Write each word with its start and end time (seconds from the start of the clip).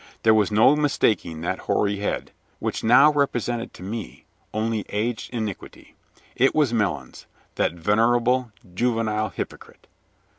There 0.23 0.33
was 0.33 0.51
no 0.51 0.75
mistaking 0.75 1.41
that 1.41 1.59
hoary 1.59 1.97
head, 1.97 2.31
which 2.57 2.83
now 2.83 3.11
represented 3.13 3.71
to 3.75 3.83
me 3.83 4.25
only 4.51 4.83
aged 4.89 5.31
iniquity. 5.31 5.93
It 6.35 6.55
was 6.55 6.73
Melons, 6.73 7.27
that 7.53 7.73
venerable, 7.75 8.51
juvenile 8.73 9.29
hypocrite. 9.29 9.85